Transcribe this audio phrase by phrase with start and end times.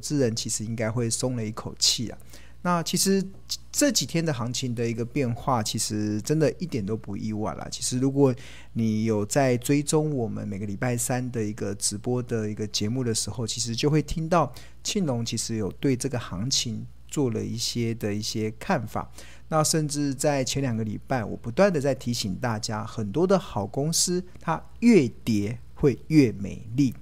[0.00, 2.18] 资人其实应该会松了一口气啊。
[2.62, 3.24] 那其实
[3.72, 7.66] 这几天的行情的一个变化，其实真的一点都不意外啦。
[7.70, 8.34] 其实如果
[8.74, 14.52] 你有在追踪我们每个礼拜三的一个直播的一个节目的时候，其实就会听到
[14.84, 19.10] 庆隆其实有对这个行情做了一些的一些看法。
[19.48, 26.94] 那甚至在前两个礼拜，我不断的在提醒大家，很多的好公司它越跌会越美丽，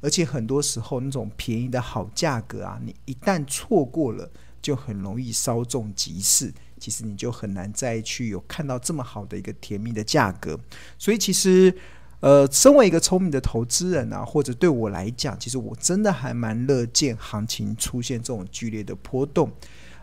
[0.00, 4.30] 而且很多时候那种便宜的好价格啊，你一旦错过了。
[4.62, 10.58] 就很容易稍纵即逝，其实你就很难再去有看到这么好的一个甜蜜的价格。
[10.98, 11.72] 所以其实，
[12.18, 19.48] 呃，身为一个聪明的投资人啊，或者对我来讲，其实我真的还蛮乐见行情出现这种剧烈的波动。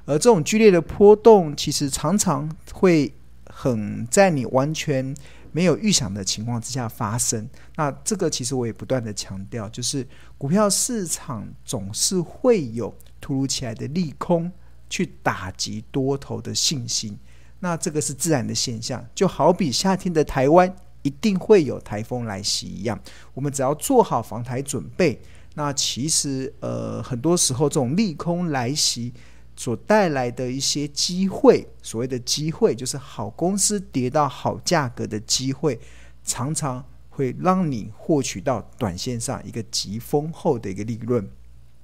[0.06, 3.14] 而这种剧烈的波动，其实常常会
[3.48, 5.14] 很在你完全
[5.54, 7.50] 没有预想的情况之下发生。
[7.78, 10.06] 那这个其实我也不断的强调，就是
[10.38, 12.94] 股票市场总是会有。
[13.24, 14.52] 突如其来的利空
[14.90, 17.18] 去打击多头的信心，
[17.62, 23.00] 那这个是自然的现象，就好比夏天的台湾一定会有台风来袭一样。
[23.34, 25.22] 我们只要做好防台准备，
[25.56, 29.14] 那其实呃很多时候这种利空来袭
[29.56, 35.80] 所带来的一些机会，所谓的机会就是好公司跌到好价格的机会，
[36.24, 41.28] 常常会让你获取到短线上一个极丰厚的一个利润。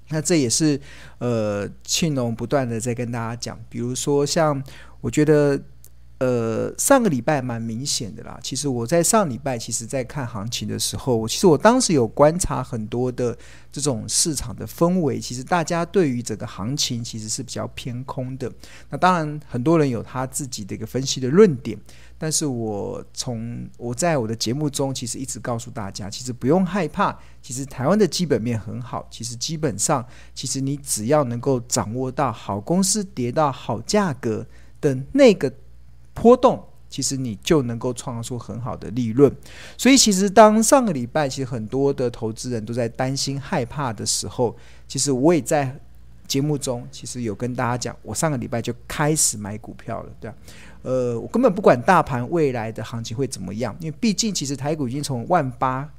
[0.09, 0.80] 那这也是，
[1.20, 4.59] 呃，庆龙不断的在跟大家讲，比如说像
[5.02, 5.61] 我觉得，
[6.20, 8.38] 呃，上个礼拜蛮明显的啦。
[8.44, 13.38] 其实我在上礼拜，其实在看行情的时候，其实我当时有观察很多的
[13.72, 18.52] 这种市场的氛围，其实大家对于整个行情其实是比较偏空的。
[18.89, 21.80] 那当然，很多人有他自己的一个分析的论点。
[22.22, 34.45] 但是我从我在我的节目中，其实一直告诉大家，其实不用害怕，其实台湾的基本面很好，其实基本上，其实你只要能够掌握到好公司跌到好价格
[34.82, 35.49] 的那个
[36.20, 39.32] 波动，其实你就能够创造出很好的利润。
[39.78, 44.56] 所以，其实当上个礼拜，其实很多的投资人都在担心害怕的时候，
[44.88, 45.74] 其实我也在
[46.28, 50.38] 节目中，其实有跟大家讲，我上个礼拜就开始买股票了，对吧？
[50.82, 55.90] 呃，我根本不管大盘未来的行情会怎么样，因为毕竟其实台股已经从万八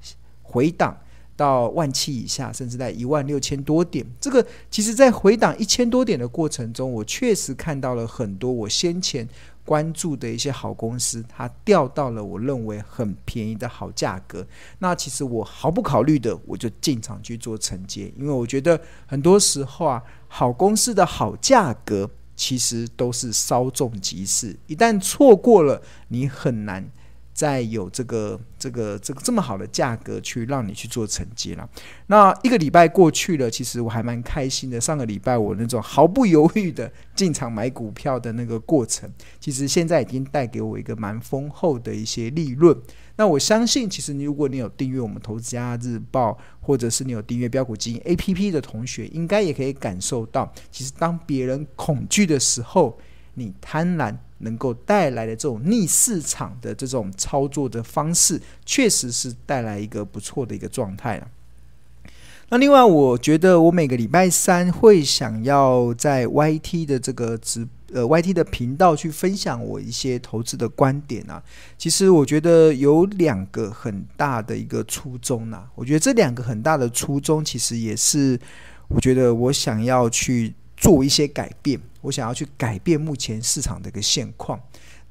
[0.42, 0.96] 回档
[1.40, 4.04] 到万七以下，甚至在一万六千多点。
[4.20, 9.26] 这个其实，在回档一千多点的过程中，我确实看到了很多我先前
[9.64, 14.46] 关注的一些好公司，它掉到了我认为很便宜的好价格。
[14.80, 22.10] 那其实我毫不考虑的，我就进场去做承接，因为我觉得很多时候啊，好公司的好价格。
[22.36, 26.82] 其实都是稍纵即逝，一旦错过了，你很难
[27.40, 31.66] 再有这个、这个、这个这么好的价格去让你去做承接了。
[32.08, 34.78] 那一个礼拜过去了，其实我还蛮开心的。
[34.78, 42.76] 上个礼拜我那种毫不犹豫的进场买股票的那个过程，其实现在已经带给我一个蛮丰厚的一些利润。
[43.16, 52.98] 那我相信，其实如果你有订阅我们《投资家日报》，或者是你有订阅标股基金 APP 的同学，应该也可以感受到，其实当别人恐惧的时候，
[53.32, 61.28] 你贪婪能够带来的这种逆市场的这种操作的方式，确实是带来一个不错的一个状态了。
[62.50, 67.66] 那另外，我觉得我每个礼拜三会想要在 YT 的这个直。
[67.92, 71.42] 呃，YT 的频道去分享我一些投资的观点啊，
[71.76, 75.66] 其实我觉得有两个很大的一个初衷呐、啊。
[75.74, 78.38] 我觉得这两个很大的初衷，其实也是
[78.86, 84.58] 我觉得我想要去做一些改变，我想要去改变目前市场的一个现况。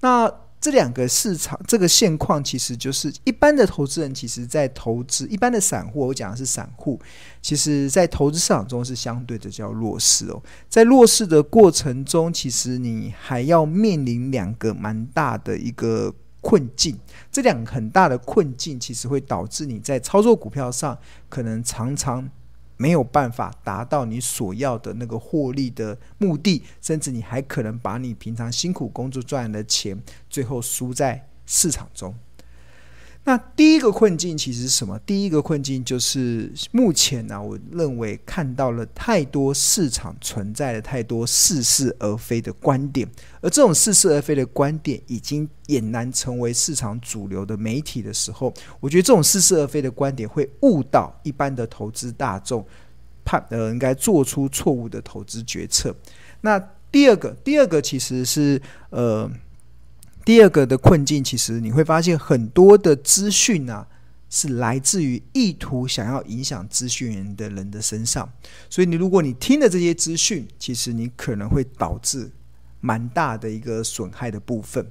[0.01, 6.99] 那这两个市场这个现况，其实就是一般的投资人，其实在投资一般的散户，我讲的是散户，
[7.41, 10.41] 其实在投资市场中是相对的叫弱势哦。
[10.67, 16.97] 在弱势的过程中，其实你还要面临两个蛮大的一个困境。
[17.31, 20.97] 这两个很大的困境，其实会导致你在操作股票上
[21.29, 22.29] 可能常常。
[22.81, 32.15] 没有办法达到你所要的那个获利的目的，甚至你还可能把你平常辛苦工作赚来的钱，最后输在市场中。
[33.25, 34.97] 那第一个困境其实是什么？
[35.05, 43.07] 第一个困境就是目前呢、我认为看到了太多市场存在的太多似是而非的观点，
[43.41, 52.65] 而这种似是而非的观点已经俨然成为市场主流的媒体的时候，我觉得这种似是而非的观点会误导一般的投资大众，
[53.23, 55.95] 判呃应该做出错误的投资决策。
[56.41, 56.57] 那
[56.91, 59.29] 第二个，第二个其实是呃。
[60.25, 63.87] 第二个的困境，其实你会发现很多的资讯啊，
[64.29, 68.31] 是来自于意图想要影响资讯源的人的身上。
[68.69, 72.29] 所以，你如果你听了这些资讯，其实你可能会导致
[72.79, 74.85] 蛮大的一个损害的部分。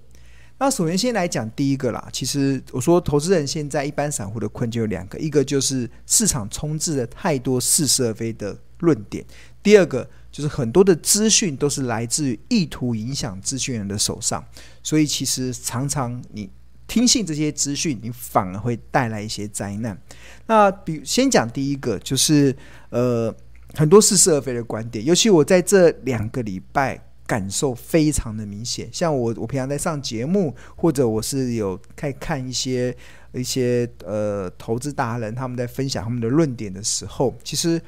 [0.61, 9.25] 那首先先来讲第一个啦，其实我说投资人现在一般散户的困境有两个，一个就是市场充斥了太多似是而非的论点，
[9.63, 14.45] 第二个就是很多的资讯都是来自于意图影响资讯人的手上，
[14.83, 16.49] 所以其实常常你
[16.87, 20.01] 听信这些资讯，你反而会带来一些灾难。
[20.47, 22.57] 那比先讲第一个，就是
[22.91, 23.35] 呃
[23.75, 27.05] 很多似是而非的观点，尤其我在这两个礼拜。
[27.29, 32.97] 感受非常的明显，像我，我平常在上节目，或者我是有在看一些
[33.35, 37.79] 一些呃投资达人他们在分享他们的论点的时候，其实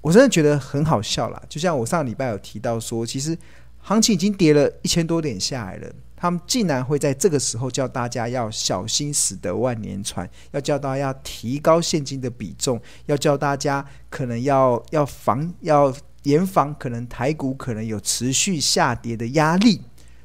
[0.00, 1.42] 我真的觉得很好笑啦。
[1.48, 3.36] 就像我上礼拜有提到说，其实
[3.80, 15.94] 行情已经跌了一千多点下来了，他们竟然会在这个时候叫大家要小心驶得万年船，要叫大家要提高现金的比重，要叫大家可能要要防要。
[16.24, 19.80] 严防可能台股可能有持续下跌的压力，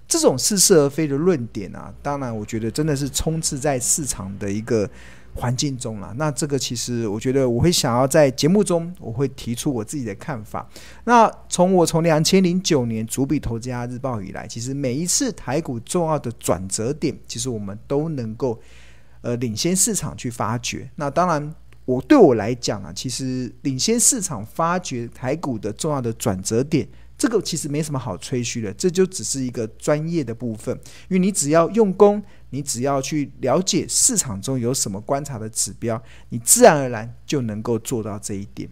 [0.05, 4.89] 这种似是而非的论点啊，当然我觉得真的是充斥在市场的一个
[5.35, 6.11] 环境中了。
[6.17, 10.67] 那这个其实我觉得我会想要在节目中我会提出我自己的看法。
[11.03, 18.59] 那从我从两千零九年主笔投资家日报以来，其实每一次台股重要的转折点，其实我们都能够
[19.21, 20.89] 呃领先市场去发掘。
[20.95, 21.53] 那当然。
[21.85, 30.75] 我对我来讲啊，其实领先市场发掘台股的重要的转折点，这个其实没什么好吹嘘的，这就只是一个专业的部分。
[31.09, 32.23] 因为你只要用功，
[32.55, 38.69] 你只要去了解市场中有什么观察的指标，你自然而然就能够做到这一点。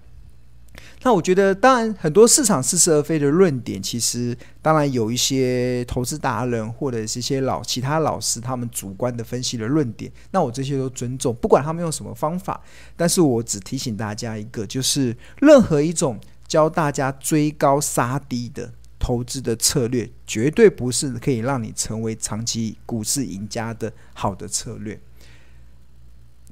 [1.03, 12.61] 那我觉得，当然很多市场似是而非的论点，其实当然有一些投资达人或者是一些老其他老师他们主观的分析的论点，那我这些都尊重，不管他们用什么方法，
[12.95, 18.71] 但是我只提醒大家一个，就是任何一种教大家追高杀低的
[19.03, 24.97] 投资的策略，绝对不是可以让你成为长期股市赢家的好的策略。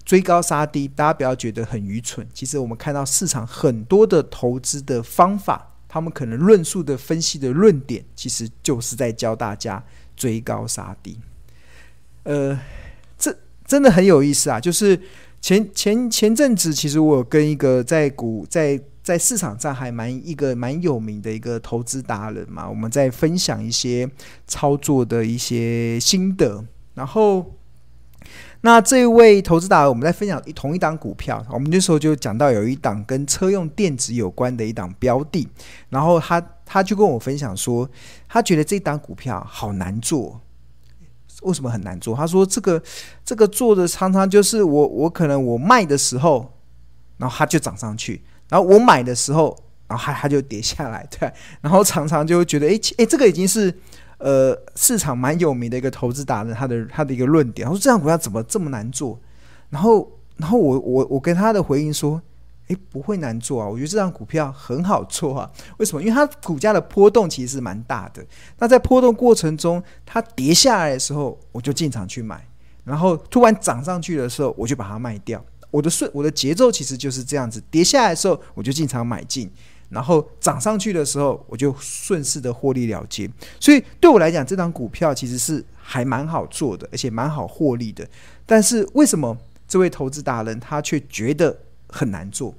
[0.04, 2.28] 追高杀低，大家不要觉得很愚蠢。
[2.34, 9.82] 其实我们看到市场很多的投资的方法，他们可能论述的分析的论点，其实就是在教大家
[10.18, 11.18] 追高杀低。
[12.24, 12.60] 呃，
[13.18, 13.34] 这
[13.66, 14.60] 真的很有意思啊！
[14.60, 15.00] 就是
[15.40, 24.10] 前前前阵子，其实我跟一个在股在在市场上还蛮一个蛮有名的一个投资达人嘛，我们在分享一些
[24.48, 26.64] 操作的一些心得，
[26.94, 27.54] 然后。
[28.64, 35.48] 那这位投资达人，我们在分享同一档股票，我们那时候就讲到有一档跟车用电子有关的一档标的，
[35.90, 37.90] 然后他他就跟我分享说，
[38.30, 40.40] 他觉得这档股票好难做，
[41.42, 42.16] 为什么很难做？
[42.16, 42.80] 他说这个
[43.26, 46.54] 这个做的常常就是我我可能我卖的时候，
[47.18, 48.22] 然后它就涨上去，
[48.52, 49.58] 然后我买的时候，
[49.88, 51.32] 然后它它就跌下来，对，
[51.62, 53.74] 然后常常就会觉得，哎哎，这个已经是。
[54.24, 59.20] 呃，市场蛮有名的一个投资达人，他的他的一个论点，他说这样股票怎么这么难做？
[59.72, 60.08] 然后，
[60.38, 62.22] 然后我我我跟他的回应说，
[62.68, 65.50] 诶，不会难做啊，我觉得这张股票很好做啊。
[65.78, 66.04] 为什么？
[66.04, 68.24] 因为它股价的波动其实蛮大的。
[68.60, 72.38] 那在波动过程中，它跌下来的时候，我就进场去买；
[72.84, 75.44] 然后突然涨上去的时候，我就把它卖掉。
[75.72, 79.50] 我的顺我的节奏其实就是这样子：跌下来的时候，我就进场买进。
[79.90, 83.30] 然后涨上去的时候，我就顺势的获利了结。
[83.60, 88.08] 所以对我来讲，这张股票其实是还蛮好做的，而且蛮好获利的。
[88.46, 89.38] 但是为什么
[89.68, 91.60] 这位投资达人他却觉得
[91.90, 92.56] 很难做？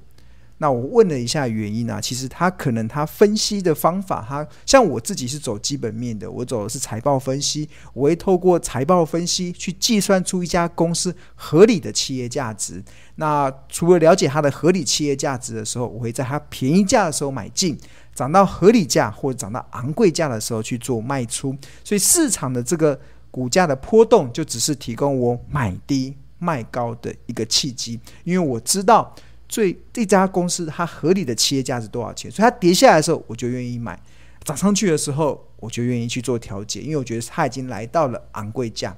[0.63, 12.81] 那我问了一下原因啊，其实他可能他分析的方法，他像我自己是走基本面的，我走的是财报分析，我会透过财报分析去计算出一家公司合理的企业价值。
[13.15, 17.77] 那除了了解它的合理企业价值的时候，我会在它便宜价的时候买进，
[18.15, 21.53] 涨到合理价或者涨到昂贵价的时候去做卖出。
[21.83, 22.97] 所以市场的这个
[23.29, 29.13] 股价的波动，就只是提供我买低卖高的一个契机，因为我知道。
[29.53, 32.31] 所以这家公司它合理的企业价值多少钱？
[32.31, 33.95] 所以它跌下来的时候，我就愿意买；
[34.43, 38.97] 涨上去的时候，我就愿意去做调节，因为我觉得它已经来到了昂贵价。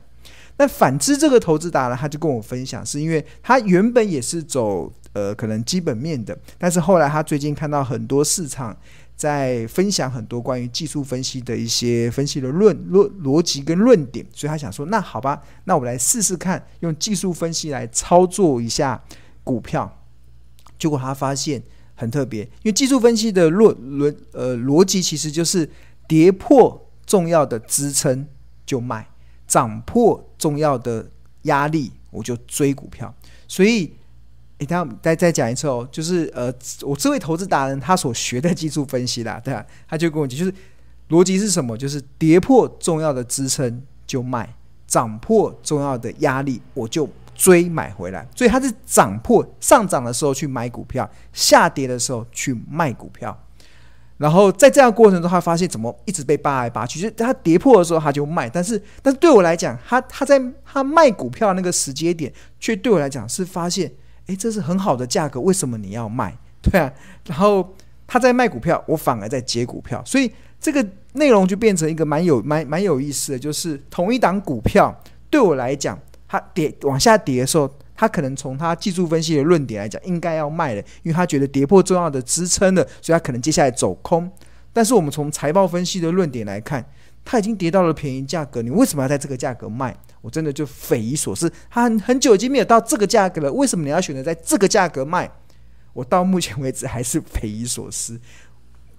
[0.56, 8.74] 那反之，这个投资达人他就跟我分享，是因为他原本也是走呃可能基本面的，但是后来他最近看到很多市场
[9.18, 19.04] 在分享很多关于技术分析的一些分析的论论逻辑跟论点，所以他想说，那好吧，那我来试试看用技术分析来操作一下
[19.44, 20.02] 股票。
[20.78, 21.62] 结果他发现
[21.96, 25.70] 很特别，因为技术分析的逻逻呃逻辑其实就是
[26.08, 28.28] 跌破重要的支撑
[28.66, 29.08] 就卖，
[29.48, 31.10] 涨破重要的
[31.44, 33.14] 压力我就追股票。
[33.48, 33.94] 所以，
[34.58, 40.54] 一定要再再讲一次哦，就是呃，我这位投资达人他所学的技术分析啦，对啊，他就跟我讲，就是
[41.10, 41.78] 逻辑是什么？
[41.78, 44.56] 就是跌破重要的支撑就卖，
[44.88, 48.28] 涨破重要的压力我就追买回来。
[48.34, 53.38] 所以他是涨破上涨的时候去买股票，下跌的时候去卖股票。
[54.18, 63.92] 然后在这样过程中，他发现怎么一直被扒来扒去，就是他跌破的时候他就卖，但是但是对我来讲，他他在他卖股票那个时间点，却对我来讲是发现，
[64.28, 66.34] 诶，这是很好的价格，为什么你要卖？
[66.62, 66.90] 对啊，
[67.26, 67.76] 然后
[68.08, 74.98] 他在卖股票，我反而在接股票，所以这个内容就变成一个蛮有蛮蛮有意思的，就是同一档股票
[75.30, 77.70] 对我来讲，它跌往下跌的时候。
[77.98, 84.30] 他可能从他技术分析的论点来讲，应该要卖了，因为他觉得跌破重要的支撑了，所以他可能接下来走空。
[84.74, 86.86] 但是我们从财报分析的论点来看，
[87.24, 89.96] 他已经跌到了便宜价格，你为什么要在这个价格卖？
[90.20, 91.50] 我真的就匪夷所思。
[91.70, 95.32] 他很很久已经没有到这个价格了，为什么你要选择在这个价格卖？
[95.94, 98.20] 我到目前为止还是匪夷所思。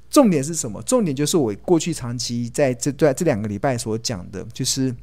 [0.09, 0.81] 重点是什么？
[0.85, 4.95] 重点就是我过去长期在这段这两个礼拜所讲的，就是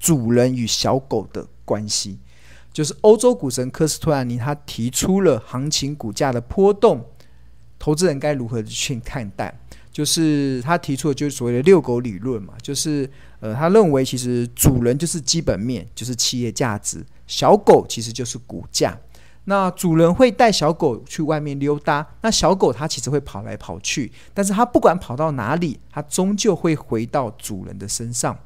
[0.00, 2.18] 主人与小狗的关系。
[2.72, 7.02] 就是欧洲股神科斯托兰尼他提出了行情股价的波动，
[7.78, 9.58] 投资人该如何去看待？
[9.90, 13.10] 就是他提出的就是所谓的遛狗理论嘛，就是
[13.40, 18.94] 呃，他认为其实主人就是基本面，就是企业价值，小狗其实就是股价。
[19.44, 28.36] 那主人会带小狗去外面溜达，那小狗它其实会跑来跑去，但是它不管跑到哪里，它终究会回到主人的身上。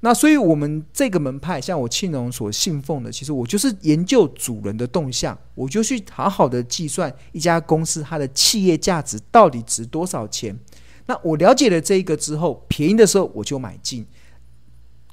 [0.00, 10.56] 那所以，我们这个门派，像我庆荣所信奉的，其实我就是研究主人的动向，我就去好好的计算一家公司它的企业价值到底值多少钱。
[11.06, 14.06] 那我了解了这一个之后，便宜的时候我就买进。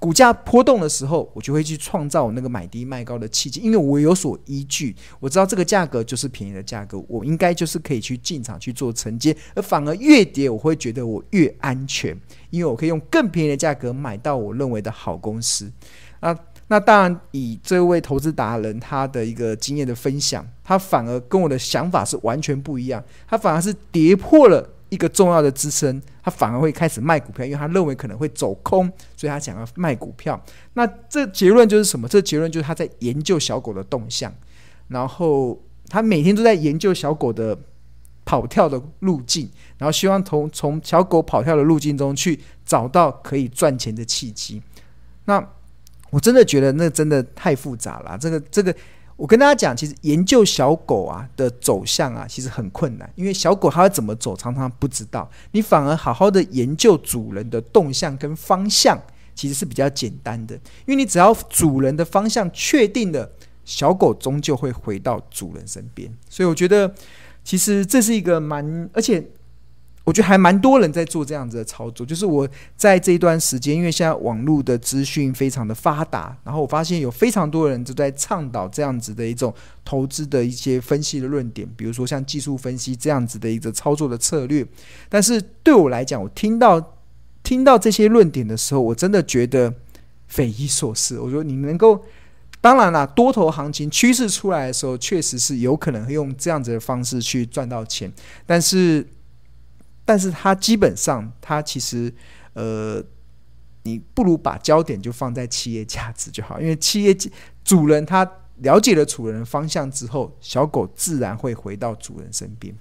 [0.04, 12.14] 股价波动的时候，我就会去创造我那个买低卖高的契机，因为我有所依据，我知道这个价格就是便宜的价格，我应该就是可以去进场去做承接，而反而越跌，我会觉得我越安全，
[12.50, 15.72] 因为我可以用更便宜的价格买到我认为的好公司。
[16.20, 24.70] 那那当然，以这位投资达人他的一个经验的分享，他反而跟我的想法是完全不一样，他反而是跌破了。
[24.94, 28.86] 一个重要的支撑，他反而会开始卖股票，因为他认为可能会走空，
[29.18, 30.40] 所以他想要卖股票。
[30.74, 32.08] 那这结论就是什么？
[32.08, 34.32] 这结论就是他在研究小狗的动向，
[34.88, 35.60] 然后
[35.90, 37.58] 他每天都在研究小狗的
[38.24, 44.62] 跑跳的路径，然后希望从从小狗跑跳的路径中去找到可以赚钱的契机。
[45.26, 45.44] 那
[46.12, 48.76] 我真的觉得那真的太复杂了，这个这个。
[49.16, 55.30] 我跟大家讲，其实研究小狗啊的走向啊，其实很困难，因为小狗它会怎么走，常常不知道。
[55.52, 59.00] 你反而好好的研究主人的动向跟方向，
[59.36, 63.32] 其实是比较简单的，因为你只要主人的方向确定了，
[63.64, 66.12] 小狗终究会回到主人身边。
[66.30, 66.94] 所以我觉得，
[67.44, 69.24] 其实这是一个蛮，而且。
[70.06, 72.46] 我觉得还蛮多人在做这样子的操作，就是我
[72.76, 79.54] 在这一段时间，因为现在网络的资讯非常的发达，然后我发现有非常多人都在倡导这样子的一种
[79.86, 84.68] 投资的一些分析的论点，比如说像技术分析这样子的一个操作的策略。
[85.08, 86.96] 但是对我来讲，我听到
[87.42, 89.74] 听到这些论点的时候，我真的觉得
[90.28, 91.18] 匪夷所思。
[91.18, 92.04] 我说你能够，
[92.60, 98.12] 当然啦，多头行情趋势出来的时候，确实是有可能会用这样子的方式去赚到钱，
[98.46, 99.08] 但是。
[100.06, 102.14] 但是它基本上，它其实，
[102.54, 103.04] 呃，
[103.84, 107.16] 你不如把焦点就放在企业价值就好，因为企业
[107.64, 112.76] 主人他了解了主人的方向之后，小狗自然会回到主人身边。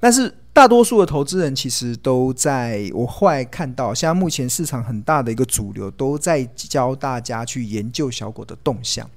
[0.00, 9.08] 但是大多数的投资人其实都在，我后来看到，现在目前市场很大的一个主流都在教大家去研究小狗的动向。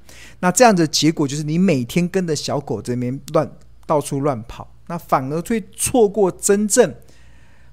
[0.42, 3.52] 那这样的结果就是，你每天跟着小狗这边乱
[3.86, 4.72] 到处乱跑。
[4.88, 6.94] 那反而会错过真正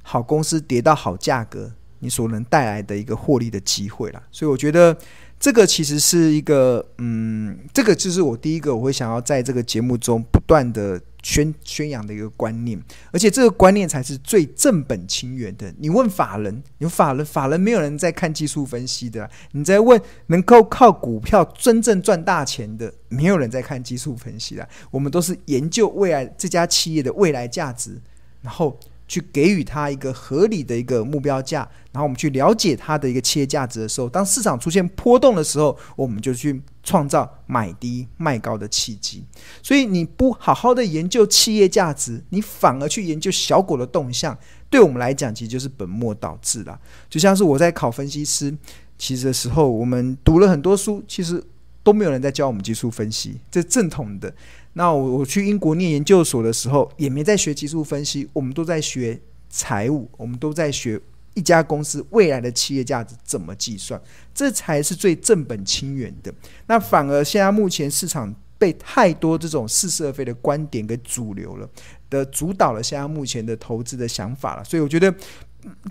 [0.03, 4.23] 好公司跌到好价格，你所能带来的一个获利的机会了。
[4.31, 4.97] 所以我觉得
[5.43, 10.99] 这个其实是一个，嗯，这个就是我第一个我会想要在这个节目中不断的。
[11.25, 12.77] 宣宣扬的一个观念，
[13.13, 15.73] 而且这个观念才是最正本清源的。
[15.79, 19.31] 你问法人，有法人，法人没有人在看技术分析的。
[19.53, 24.69] 你在问能够靠股票真正赚大钱的，没有人在看技术分析的。
[24.91, 27.97] 我们都是研究未来这家企业的未来价值，
[28.41, 28.77] 然后。
[29.13, 39.23] 去给予它一个合理的一个目标价，然后我们去了解它的一个企业价值的时候，当市场出现波动的时候，我们就去创造买低卖高的契机。
[39.63, 44.35] 所以你不好好的研究企业价值，你反而去研究小狗的动向，
[44.71, 46.81] 对我们来讲其实就是本末倒置了。
[47.11, 48.57] 就像是我在考分析师，
[48.97, 51.45] 其实的时候我们读了很多书，其实
[51.83, 54.33] 都没有人在教我们技术分析，这正统的。
[54.75, 59.21] 那我我去英国念研究所的时候，也没在学技术分析，我们都在学
[59.51, 60.99] 财务，我们都在学
[61.35, 64.01] 一家公司未来的企业价值怎么计算，
[64.33, 66.33] 这才是最正本清源的。
[66.67, 71.69] 那反而现在目前市场被太多这种似是而非的观点给主流了，
[72.09, 74.65] 的主导了现在目前的投资的想法了。
[74.65, 75.15] 所以我觉得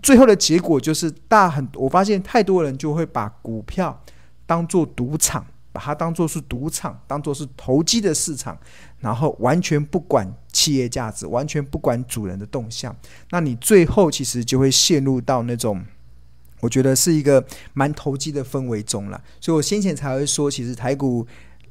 [0.02, 4.04] 最后的结果就是大很，我发现太多人就会把股票
[4.48, 5.46] 当做赌场。
[5.72, 8.58] 把它当做是赌场，当做是投机的市场，
[9.00, 12.96] 然后完全不管企业价值，完全不管主人的动向，
[13.30, 15.82] 那你最后其实就会陷入到那种，
[16.60, 19.24] 我觉得是一个蛮投机的氛围中了。
[19.40, 21.26] 所以我先前才会说，其实台股，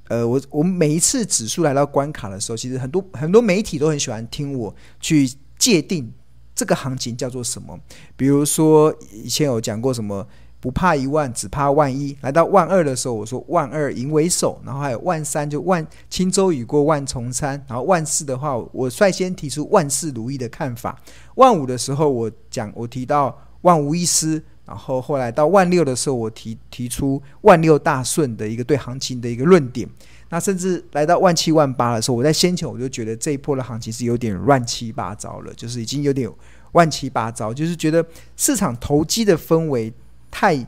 [0.09, 6.11] 呃，我我每一次指数来到关卡的时候，其实很多很多媒体都很喜欢听我去界定
[6.55, 7.79] 这个行情叫做什么，
[8.17, 10.27] 比如说以前有讲过什么。
[10.61, 12.15] 不怕一万，只怕万一。
[12.21, 17.53] 来到万二的时候，我说万二迎为首，然后还有万三，就万轻舟已过万重山。
[17.67, 21.01] 然后万四的话，我率先提出万事如意的看法。
[21.37, 24.43] 万五的时候，我讲我提到万无一失。
[24.67, 29.89] 然后后来到万六的时候，我提提出万六大顺的一个对行情的一个论点。
[30.29, 36.31] 那甚至来到万七万八的时候，我在先前我就觉得这一波的行情是有点乱七八糟了，就是已经有点
[36.73, 38.05] 乱七八糟，就是觉得
[38.37, 39.93] 市场投机的氛围。
[40.31, 40.67] 太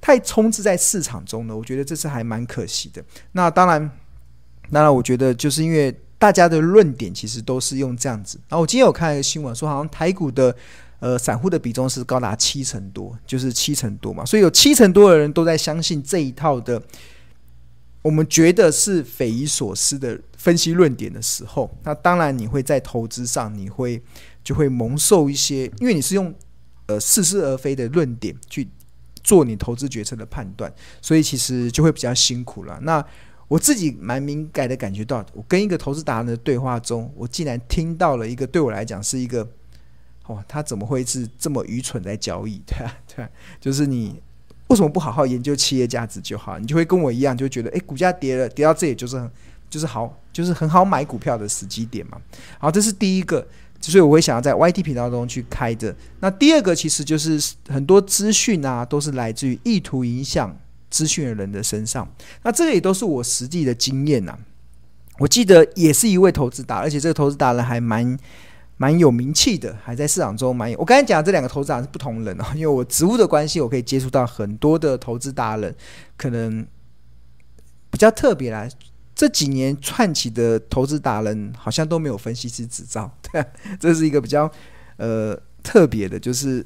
[0.00, 3.04] 太充斥在市场中了，我觉得这是还蛮可惜的。
[3.32, 3.80] 那当然，
[4.70, 8.40] 当然，我觉得就是因为大家的论点其实都是用这样子。
[8.48, 10.54] 然后我今天有看一个新闻说，好像台股的
[11.00, 14.24] 呃散户的比重是高达七成多，就是七成多嘛。
[14.24, 16.80] 所以有七成多的人都在相信这一套的，
[18.00, 24.02] 我们觉得是匪夷所思的分析论点的时候，那当然你会在投资上你会
[24.42, 26.34] 就会蒙受一些，因为你是用。
[26.90, 28.68] 呃，似是而非的论点去
[29.22, 32.78] 做你投资决策的判断，所以其实就会比较辛苦了。
[32.82, 33.04] 那
[33.46, 39.46] 我自己蛮敏感的感觉到，我跟一个投资达人的对话中，我竟然听到了一个对我来讲是一个，
[40.26, 42.60] 哦，他怎么会是这么愚蠢在交易？
[42.66, 44.20] 对啊，对啊，就是你
[44.68, 46.58] 为什么不好好研究企业价值就好？
[46.58, 49.30] 你就会跟我一样，就觉得，诶，股价跌了，跌到这也就是很，
[49.68, 52.20] 就是好，就是很好买股票的时机点嘛。
[52.58, 53.46] 好，这是第一个。
[53.80, 55.94] 所以我会想要在 YT 频道中去开着。
[56.20, 60.54] 那第二个其实就是很多资讯啊，都是来自于意图影响
[60.90, 62.06] 资讯的人的身上。
[62.42, 64.38] 那这个也都是我实际的经验呐。
[65.18, 68.18] 我记得也是一位投资达，而且这个投资达人还蛮
[68.76, 70.78] 蛮有名气的，还在市场中蛮有。
[70.78, 75.74] 我刚才讲这两个投资达人是不同人哦， 因为我职务的关系，我可以接触到很多的投资达人，
[76.16, 76.66] 可能
[77.90, 78.70] 比较特别来。
[79.20, 83.44] 这几年串起的投资达人好像都没有分析师执照， 对，
[83.78, 84.50] 这是一个比较
[84.96, 86.64] 呃特别的，就是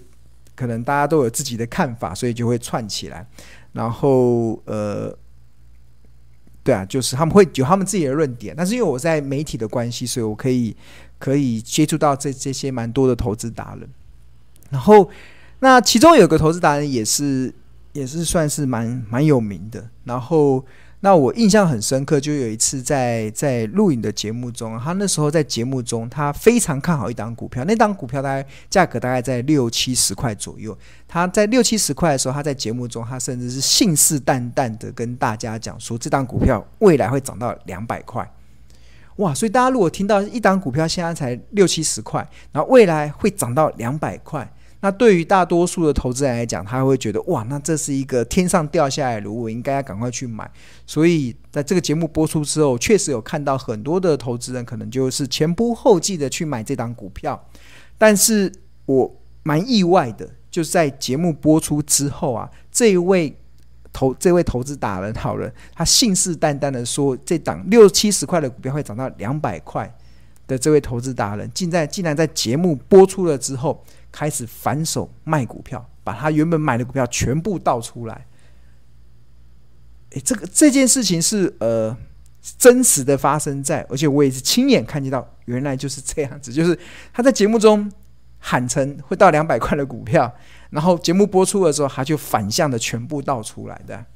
[0.55, 3.27] 可能大家都有自己的看法，所以就会串起来。
[3.73, 5.13] 然后呃，
[6.63, 10.77] 对啊，就是他们会有他们自己的论点，但是因为我在媒体的关系，所以我可以
[11.19, 13.91] 可以接触到这这些蛮多的投资达人。
[14.71, 15.11] 然后
[15.59, 17.53] 那其中有个投资达人也是
[17.95, 20.65] 也是算是蛮蛮有名的，然后。
[21.05, 30.75] 那我印象很深刻，就有一次在在录影的节目中，他那时候在节目中，他非常看好一档股票，那档股票大概价格大概在六七十块左右。
[31.07, 38.27] 他在六七十块的时候，他在节目中，他甚至是信誓旦旦的跟大家讲说，这档股票未来会涨到两百块。
[39.17, 39.35] 哇！
[39.35, 44.51] 所以大家如果听到一档股票现在才六七十块，然后未来会涨到两百块。
[44.85, 50.49] 那对于大多数的投资人来讲，他会觉得哇，那这是一个天上掉下来的礼物，我应该要赶快去买。
[50.87, 57.43] 所以在这个节目播出之后，确实有看到很多的投资人可能就是前仆后继的去买这档股票。
[57.97, 58.53] 但是
[58.85, 59.11] 我
[59.43, 63.35] 蛮意外的，就是在节目播出之后啊，这一位
[63.91, 69.91] 投这位投资达人好了，他信誓旦旦的说，这档六七十块的股票会涨到两百块
[70.47, 73.83] 的这位投资达人，竟在竟然在节目播出了之后。
[74.15, 78.25] 开始反手卖股票，把他原本买的股票全部倒出来。
[80.11, 81.97] 诶，这个这件事情是呃
[82.57, 86.79] 真实的发生在，而且我也是亲眼看见到，原来就是这样子，就是
[87.13, 87.91] 他在节目中
[88.39, 90.33] 喊成会到两百块的股票，
[90.71, 94.07] 然后节目播出的时候，他就反向的全部倒出来的，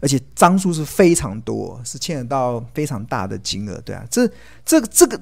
[0.00, 4.30] 而且张数是非常多，是牵扯到非常大的金额，对啊，这
[4.64, 5.20] 这个这个。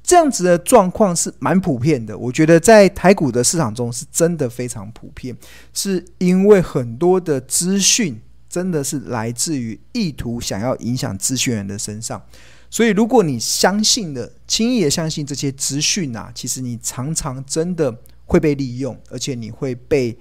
[0.00, 5.36] 这样子的状况是蛮普遍的，我觉得在台股的市场中是真的非常普遍，
[5.72, 12.22] 是因为很多的资讯真的是来自于意图想要影响资讯人的身上，
[12.70, 17.92] 所以如果你相信的轻易的相信这些资讯啊，其实你常常真的
[18.24, 20.16] 会被利用，而且你会被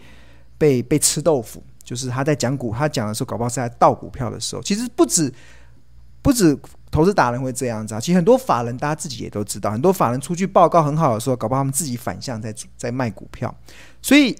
[0.58, 1.64] 被被吃豆腐。
[1.86, 4.62] 就是他在讲股，他讲的时候，搞不好是在倒股票的时候。
[4.62, 5.34] 其实不止
[6.22, 6.58] 不止
[6.92, 13.54] 投资达人会这样子啊，其实很多法人大家自己也都知道，很多法人出具报告很好的时候，搞不好他们自己反向在在卖股票。
[14.02, 14.36] 所以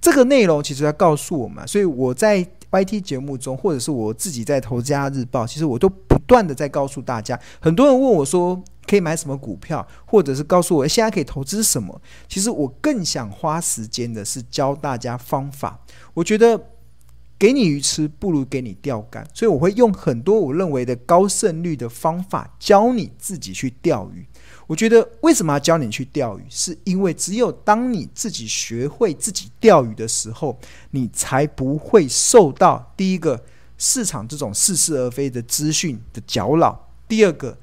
[0.00, 7.38] 这个内容其实要告诉我们，所以我在 YT 节目中，或者是我自己在《投资家日报》，其实我都不断的在告诉大家。
[7.60, 12.00] 很多人问我说，可以买什么股票，或者是告诉我现在可以投资什么？
[12.28, 15.78] 其实我更想花时间的是教大家方法。
[16.14, 16.58] 我觉得
[17.38, 24.26] 给你鱼吃，不如给你钓竿，所以我会用很多我认为的高胜率的方法教你自己去钓鱼。
[24.66, 26.42] 我觉得为什么要教你去钓鱼？
[26.50, 30.58] 是因为只有当你自己学会自己钓鱼的时候，
[30.90, 33.40] 你才不会受到第一个
[33.78, 37.56] 市场这种似是而非的资讯的搅扰，第二个。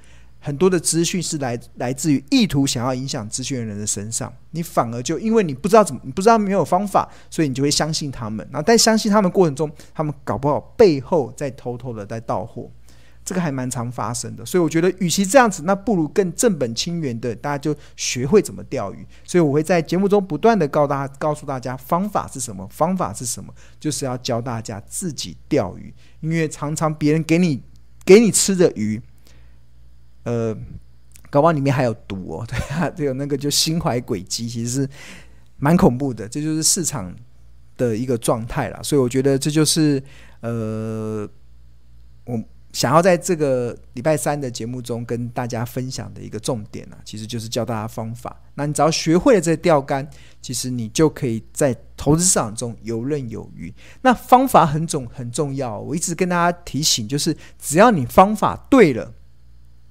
[0.46, 8.48] 很多的资讯是来来自于意图想要影响资讯的人的身上，你反而就因为你不知道怎么，你不知道没有方法，所以你就会相信他们。
[8.52, 12.70] 然后在相信他们过程中，他们搞不好背后在偷偷的在盗货，
[13.24, 14.46] 这个还蛮常发生的。
[14.46, 19.04] 所以我觉得，与其这样子，那不如更正本清源的，大家就学会怎么钓鱼。
[19.24, 27.64] 所以我会在节目中不断的告大家，告诉大家方法是什么，方法是什么，就是要教大家自己钓鱼，因为常常别人给你
[28.06, 29.02] 给你吃的鱼。
[30.26, 30.54] 呃，
[31.30, 34.90] 搞不好里面还有毒哦， 对啊，还有那个就心怀诡计，其实是
[35.58, 36.28] 蛮恐怖的。
[36.28, 37.16] 这就是市场
[37.78, 40.02] 的一个状态啦，所以我觉得这就是
[40.42, 41.28] 呃，
[42.26, 48.36] 我想要在这个礼拜三的节目中跟大家分享的一个重点啊，其实就是教大家方法。
[48.56, 50.06] 那你只要学会了这钓竿，
[50.42, 53.74] 其实你就可以在投资市场中游刃有余。
[54.02, 59.14] 那方法很重很重要，我一直跟大家提醒，就是只要你方法对了。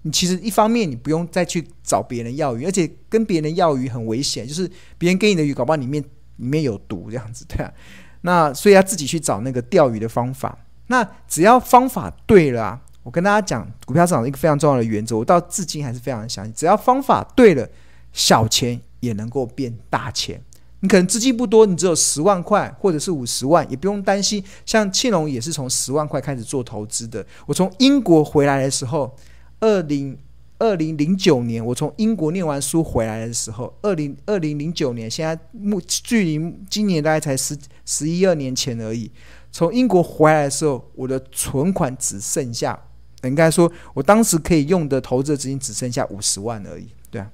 [0.06, 6.02] 你其实一方面你不用再去找别人要鱼，而且跟别人要鱼很危险，就是别人给你的鱼，搞不好里面
[6.36, 7.72] 里面有毒这样子，对啊。
[8.20, 10.58] 那所以要自己去找那个钓鱼的方法。
[10.88, 17.66] 那只要方法对了啊，我跟大家讲，股票市场一个非常重要的原则，我到至今还是非常相信，只要方法对了，
[18.12, 20.38] 小钱也能够变大钱。
[20.80, 24.44] 你可能资金不多，你只有十万块或者是五十万，也不用担心。
[24.66, 29.16] 像庆隆也是从十万块开始做投资的，我从英国回来的时候。
[29.64, 30.18] 二零
[30.58, 39.10] 二零零九年，我从英国念完书回来的时候，二零二零零九年，现在目距离今年大概才十十一二年前而已。
[39.50, 42.78] 从英国回来的时候，我的存款只剩下，
[43.22, 47.30] 应该说，我当时可以用的投资资金只剩下五十万而已，对啊。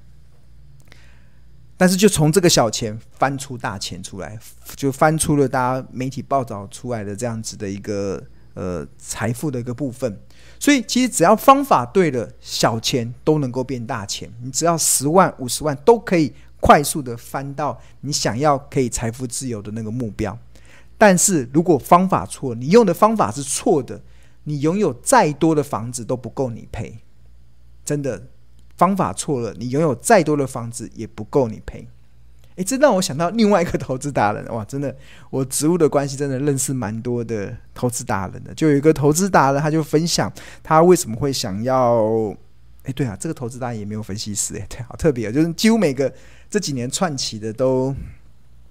[1.76, 4.38] 但是就从这个小钱翻出大钱出来，
[4.76, 8.22] 就翻出了大家媒体报道出来的这样子的一个
[8.54, 10.16] 呃财富的一个部分。
[10.62, 14.30] 所以，其实只要方法对了，小钱都能够变大钱。
[14.42, 20.38] 你只要十万、五十万都可以快速的翻到你想要可以财富自由的那个目标。
[20.98, 24.02] 但是如果方法错，你用的方法是错的，
[24.44, 26.98] 你拥有再多的房子都不够你赔。
[27.82, 28.28] 真的，
[28.76, 31.88] 方法错了，你拥有再多的房子也不够你赔。
[32.56, 34.64] 诶，这让我想到另外一个投资达人哇！
[34.64, 34.94] 真的，
[35.30, 38.52] 我职务的关系，真的认识蛮多的投资达人的。
[38.54, 40.30] 就有一个投资达人，他就分享
[40.62, 42.34] 他为什么会想要……
[42.84, 46.12] 诶，对啊，这个投资达人也没有分析师，诶，对，好特别，就是几乎每个
[46.48, 47.94] 这几年串起的都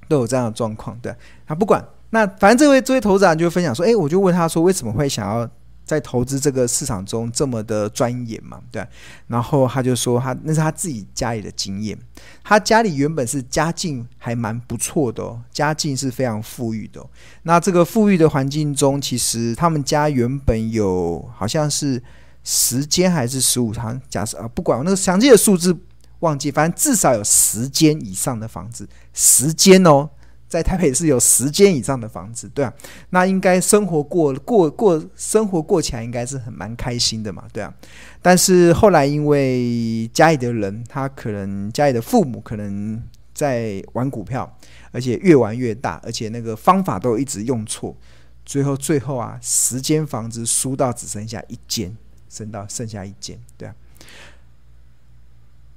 [0.08, 0.98] 都有这样的状况。
[1.02, 1.16] 对，
[1.46, 5.50] 他不管那，反正这位这位投资人就分享说：“诶，我就问他说，为什么会想要？”
[5.90, 8.88] 在投资这个市场中这么的钻研嘛，对。
[9.26, 11.98] 然后他就说他那是他自己家里的经验，
[12.44, 17.04] 他家里原本是家境还蛮不错的哦，家境是非常富裕的。
[17.42, 22.00] 那这个富裕的环境中，其实他们家原本有好像是
[22.44, 25.76] 十间还是十五间，假设啊，不管那个详细的数字
[26.20, 30.08] 忘记，反正至少有十间以上的房子，十间哦。
[30.50, 32.74] 在台北市有十间以上的房子，对啊，
[33.12, 37.72] 那应该生活过过过生活过起来应该是很蛮开心的嘛，对啊。
[38.20, 43.00] 但是后来因为家里的人，他可能家里的父母可能
[43.32, 44.58] 在玩股票，
[44.92, 47.96] 而且越玩越大，而且那个方法都一直用错，
[48.44, 51.96] 最后最后啊，十间房子输到只剩下一间，
[52.28, 53.76] 剩到剩下一间，对啊。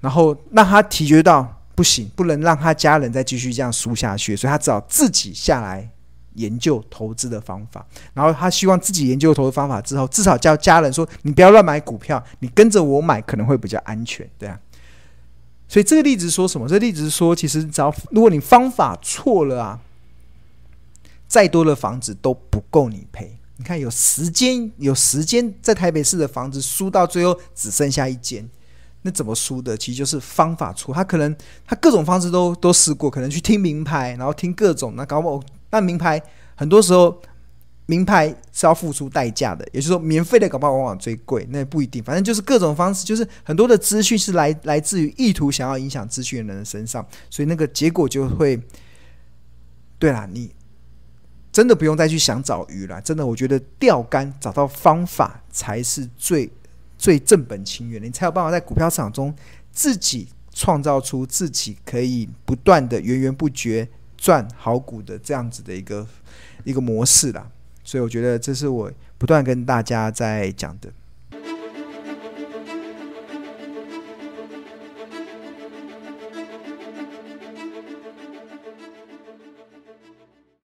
[0.01, 1.59] 然后让他体觉到。
[1.75, 5.89] 不行，不能让他家人再继续这样输下去，所以他只好自己下来
[6.35, 7.87] 研究投资的方法。
[8.15, 14.59] 然后他希望自己研究投资方法之后，至少叫家人说：“你不要乱买股票，你跟着我买可能会比较安全。”对啊。
[15.69, 16.69] 所以这个例子说什么？
[16.69, 19.81] 这例子是说，其实只要如果你方法错了啊，
[21.27, 23.39] 再多的房子都不够你赔。
[23.57, 28.47] 你看，有时间，有时间在台北市的房子输到最后只剩下一间。
[29.03, 29.77] 那怎么输的？
[29.77, 30.93] 其实就是方法出。
[30.93, 31.35] 他可能
[31.67, 36.23] 他各种方式都都试过，可能去听名牌，然后听各种那搞不好那名牌
[36.55, 37.21] 很多时候
[37.87, 42.03] 名牌是要付出代价的，也就是说，免费的搞不好往往最贵，那不一定。
[42.03, 48.59] 反正就是各种方式，就是很多的资讯是来来自于意图想要影响资讯的人的身上，所以那个结果就会，
[49.99, 50.55] 对啦，你
[51.51, 53.01] 真的不用再去想找鱼了。
[53.01, 56.49] 真的，我觉得钓竿找到方法才是最
[57.03, 59.35] 最正本清源的，你才有办法在股票市场中
[59.73, 66.07] 自己创造出自己可以不断的源源不绝赚好股的这样子的一个
[66.63, 67.51] 一个模式啦。
[67.83, 68.89] 所以我觉得这是我
[69.19, 70.89] 不断跟大家在讲的。